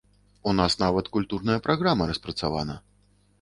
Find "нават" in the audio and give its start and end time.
0.83-1.09